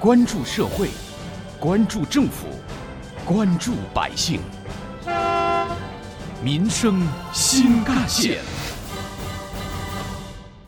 [0.00, 0.88] 关注社会，
[1.58, 2.46] 关注政府，
[3.22, 4.40] 关注百姓，
[6.42, 8.38] 民生新干线。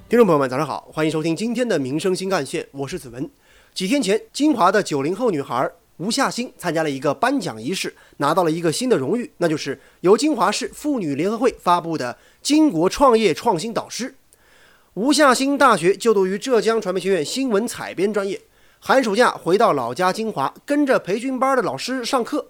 [0.07, 3.27] 听众朋友们，早上好，欢迎收听今天的《民生新干线》，我是子文。
[3.73, 14.15] 几天前，金华的九零后女孩吴夏欣参加了一个颁奖仪式，拿到了一个新的荣誉，那就是由金华市妇女联合会发布的“金国创业创新导师”。
[14.93, 18.39] 吴夏欣大学就读于浙江传媒学院新闻采编专业，
[18.85, 22.45] 寒暑假回到老家金华，跟着培训班的老师上课，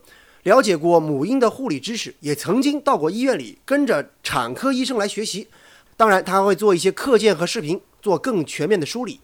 [0.44, 5.48] 了解过母婴的护理知识，也曾经到过医院里跟着产科医生来学习。
[5.94, 9.20] 当然，他会做一些课件和视频，做更全面的梳理。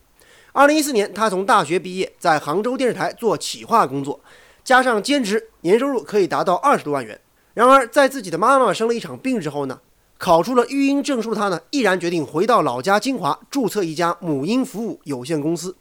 [0.52, 4.20] 二零一四年，他从大学毕业，在杭州电视台做企划工作，
[4.62, 7.18] 加上兼职，年收入可以达到二十多万元。
[7.54, 9.80] 然而，在自己的妈妈生了一场病之后呢？
[10.18, 15.74] 考出了育婴证书他呢，毅然决定回到老家金华，注册一家母婴服务有限公司。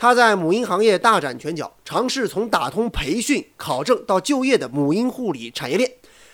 [0.00, 5.90] 他在母婴行业大展拳脚，尝试从打通培训、考证到就业的母婴护理产业链，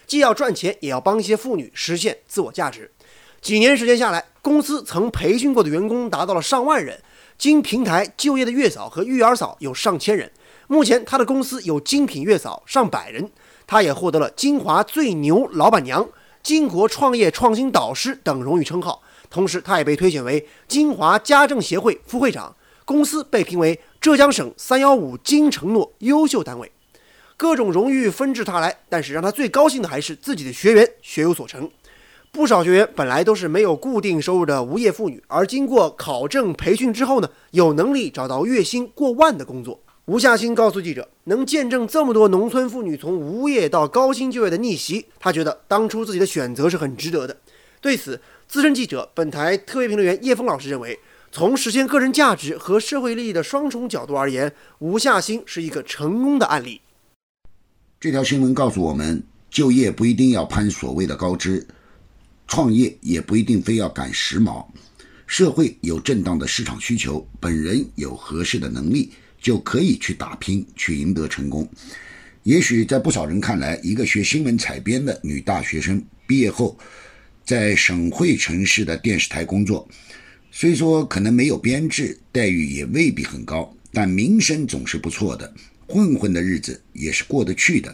[0.06, 2.92] 既要赚钱，也要帮一些妇女实现自我价值。
[3.40, 7.00] 几年时间下来，公司曾培训过的员工达到了上万人，
[7.38, 10.30] 经平台就业的月嫂和育儿嫂有上千人。
[10.66, 13.30] 目前，他的公司有精品月嫂上百人，
[13.66, 16.06] 他也获得了金华最牛老板娘。
[16.42, 22.54] 金国创业创新导师等荣誉称号，同时他也被推选为金华家政协会副会长，
[22.84, 26.70] 公司被评为浙江省“三幺五”金承诺优秀单位，
[27.36, 28.76] 各种荣誉纷至沓来。
[28.88, 31.70] 但是让他最高兴的还是自己的学员学有所成。
[32.30, 39.80] 不少学员本来都是没有固定收入的无业妇女，而经过考证培训之后呢，有能力找到月薪过万的工作。
[40.06, 47.34] 吴夏新告诉记者：“能见证这么多农村妇女从无业到高薪就业的逆袭，他觉得当初自己的选择是很值得的。”
[47.80, 50.98] 对此，资深记者、本台特约评论员叶峰老师认为，
[51.36, 56.80] 从实现个人价值和社会利益的双重角度而言，吴夏新是一个成功的案例。
[57.98, 59.20] 这条新闻告诉我们，
[59.50, 61.66] 就业不一定要攀所谓的高枝，
[62.46, 64.64] 创业也不一定非要赶时髦。
[65.26, 69.12] 社会有正当的市场需求，本人有合适的能力。
[69.42, 71.68] 就可以去打拼，去赢得成功。
[72.44, 76.78] 也许在不少人看来，一个学新闻采编的女大学生毕业后，
[77.44, 79.86] 在省会城市的电视台工作，
[80.56, 85.52] 虽说可能没有编制，待遇也未必很高，但名声总是不错的，
[85.88, 87.92] 混混的日子也是过得去的。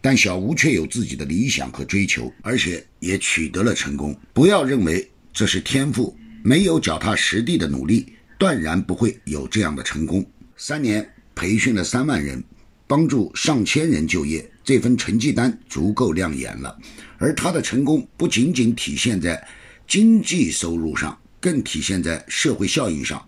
[0.00, 4.18] 但小吴却有自己的理想和追求，而且也取得了成功。
[4.32, 8.06] 不要认为这是天赋，没有脚踏实地的努力，
[8.38, 10.24] 断然不会有这样的成功。
[10.56, 12.42] 三年培训了三万人，
[12.86, 16.78] 帮助上千人就业，这份成绩单足够亮眼了。
[17.18, 19.46] 而他的成功不仅仅体现在
[19.86, 23.26] 经济收入上，更体现在社会效应上。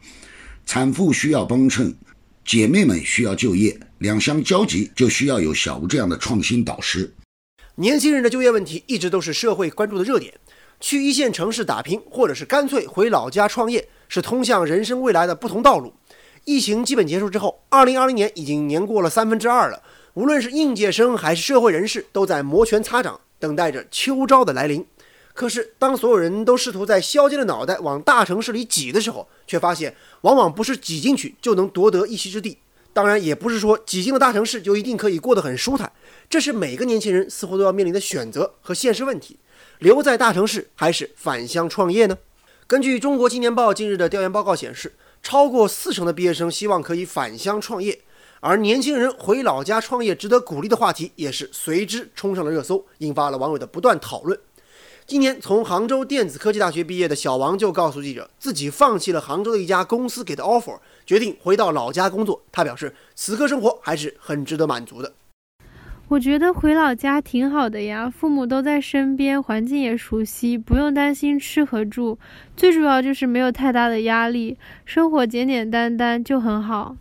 [0.67, 1.95] 产妇需要帮衬，
[2.45, 7.13] 姐妹们需要就业，两相交集就需要有小吴这样的创新导师。
[7.77, 10.35] 年轻人的就业问题一直都是社会关注的热点。
[10.79, 15.95] 去一线城市打拼，或者是干脆回老家创业，是通向人生未来的不同道路。
[16.45, 19.81] 疫情基本结束之后，二零二零年已经年过了三分之二了。
[20.15, 24.85] 无论是应届生还是社会人士，都在摩拳擦掌，等待着秋招的来临。
[25.35, 32.59] 可是，当所有人都试图在削尖的脑袋往大城市里挤的时候，却发现往往不是挤进去就能夺得一席之地。
[32.93, 35.91] 当然，也不是说挤进了大城市就一定可以过得很舒坦。
[36.29, 39.39] 这是每个年轻人似乎都要面临的选择和现实问题：
[39.79, 42.19] 留在大城市还是返乡创业呢？
[42.67, 44.95] 根据中国青年报近日的调研报告显示。
[45.25, 47.97] 超过四成的毕业生希望可以返乡创业，
[48.41, 54.37] 而年轻人回老家创业值得鼓励的话题也是随之冲上了热搜，引发了网友的不断讨论。
[55.05, 62.41] 今年从杭州电子科技大学毕业的小王就告诉记者，自己放弃了杭州的一家公司给的 offer，决定回到老家工作。
[62.53, 65.13] 他表示，此刻生活还是很值得满足的。
[66.09, 72.19] 我觉得回老家挺好的呀，父母都在身边，环境也熟悉，不用担心吃和住，
[72.57, 76.97] 最主要就是没有太大的压力，生活简简单单就很好。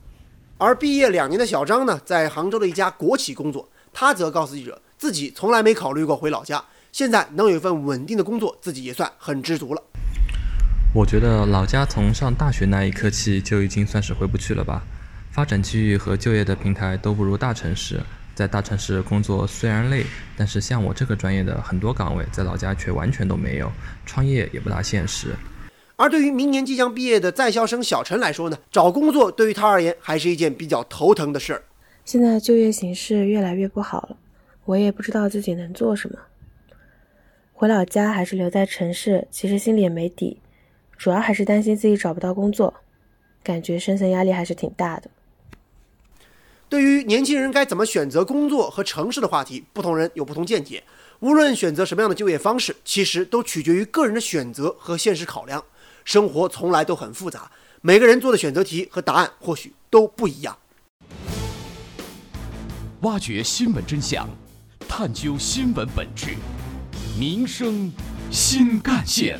[0.58, 9.82] 而毕业两年的小张呢，在杭州的一家国企工作，他则告诉记者，自己从来没考虑过回老家，现在能有一份稳定的工作，自己也算很知足了。
[10.94, 14.84] 我觉得老家从上大学那一刻起就已经算是回不去了吧，
[15.32, 18.02] 发展机遇和就业的平台都不如大城市。
[18.36, 20.06] 在大城市工作虽然累，
[20.36, 23.72] 但是像我这个专业的很多岗位在老家却完全都没有，
[24.06, 25.36] 创业也不大现实。
[25.96, 31.64] 而对于明年即将毕业的在校生小陈来说呢，找工作对于他而言还是一件比较头疼的事儿。
[32.04, 34.18] 现在就业形势越来越不好了，
[34.66, 36.18] 我也不知道自己能做什么。
[37.62, 40.42] 回老家还是留在城市，其实心里也没底，
[40.98, 42.74] 主要还是担心自己找不到工作，
[43.44, 45.12] 感觉生存压力还是挺大的。
[46.68, 50.84] 对于年轻人该怎么选择工作和城市的话题，不同人有不同见解。
[51.20, 55.64] 无论选择什么样的就业方式，其实都取决于个人的选择和现实考量。
[56.04, 60.58] 生活从来都很复杂，每个人做的选择题和答案或许都不一样。
[63.02, 64.28] 挖掘新闻真相，
[64.88, 66.30] 探究新闻本质，
[67.20, 67.92] 民生
[68.32, 69.38] 新干线。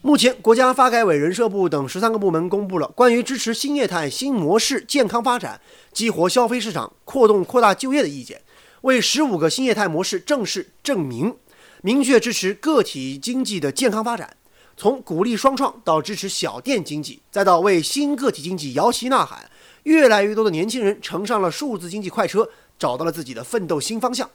[0.00, 5.60] 目前，国家发改委、人社部等十三个部门公布了关于支持新业态新模式健康发展、
[5.92, 8.40] 激活消费市场、扩动扩大就业的意见，
[8.82, 11.34] 为十五个新业态模式正式正名，
[11.82, 14.36] 明确支持个体经济的健康发展。
[14.76, 19.48] 从鼓励双创到支持小店经济，再到为新个体经济摇旗呐喊，
[19.84, 22.48] 越来越多的年轻人乘上了数字经济快车，
[22.78, 24.28] 找到了自己的奋斗新方向。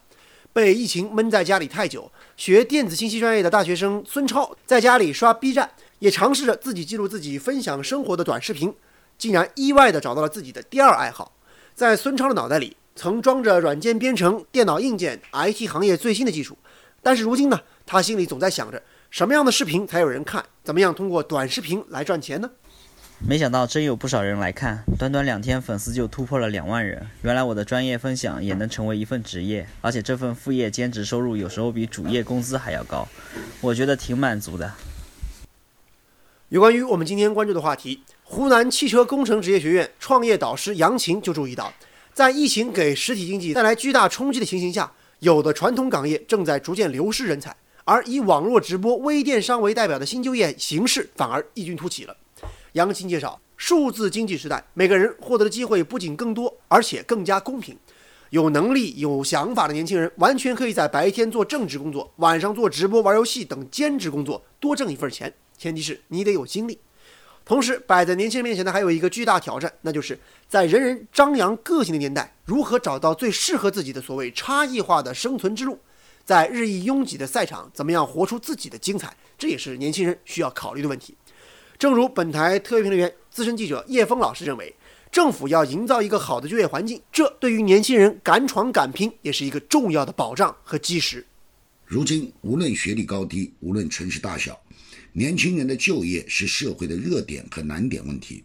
[0.52, 5.70] 被疫情闷在家里太久，学电子信息专业的大学生孙超在家里刷 B 站，
[6.00, 8.74] 也尝试着自己记录自己分享生活的短视频，
[9.18, 11.34] 竟然意外地找到了自己的第二爱好。
[11.76, 16.58] 在孙超的脑袋里，曾装着软件编程、电脑硬件、IT 行业最新的技术，
[17.04, 18.82] 但是如今呢，他心里总在想着，
[19.12, 20.44] 什么样的视频才有人看？
[20.64, 22.50] 怎么样通过短视频来赚钱呢？
[23.22, 27.06] 没想到真有不少人来看，短短两天粉丝就突破了两万人。
[27.22, 33.08] 原来我的专业分享也能成为一份职业，而且这份副业兼职收入有时候比主业工资还要高，
[33.62, 34.74] 我觉得挺满足的。
[36.48, 41.72] 有关于我们今天关注的话题，湖南汽车工程职业学院创业导师杨琴就注意到，
[42.14, 52.16] 在疫情给实体经济带来巨大冲击的情形下，有的传统岗业正在逐渐流失人才，而以网络直播、微电商为代表的新就业形势反而异军突起了。
[52.74, 57.78] 杨琴介绍，数字经济时代，每个人获得的机会不仅更多，而且更加公平。
[58.30, 65.34] 有能力、有想法的年轻人，完全可以在白天做正职工作，晚上做直播、玩游戏等兼职工作，多挣一份钱。
[65.58, 66.80] 前提是你得有精力。
[67.44, 75.80] 同时，摆在年轻人面前的还有一个巨大挑战，那就是在人人张扬个性的年代，如何找到最适合自己的所谓差异化的生存之路？
[76.24, 79.18] 在日益拥挤的赛场，怎么样活出自己的精彩？
[79.36, 81.18] 这也是年轻人需要考虑的问题。
[81.80, 84.76] 正如本台特约评论员、资深记者叶峰老师认为，
[85.10, 91.26] 政府要营造一个好的就业环境，这对于年轻人敢闯敢拼也是一个重要的保障和基石。
[91.86, 94.60] 如今，无论学历高低，无论城市大小，
[95.14, 98.44] 年轻人的就业是社会的热点和难点问题。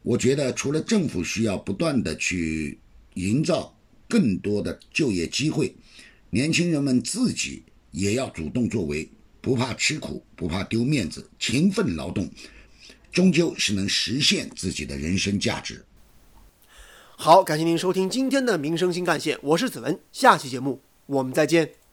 [0.00, 2.78] 我觉得，除了政府需要不断的去
[3.12, 3.76] 营造
[4.08, 5.76] 更多的就业机会，
[6.30, 9.06] 年轻人们自己也要主动作为。
[9.44, 12.26] 不怕吃苦，不怕丢面子，勤奋劳动，
[13.12, 15.84] 终究是能实现自己的人生价值。
[17.14, 21.83] 好，感谢您收听今天的《民生新干线》，我是子文，下期节目我们再见。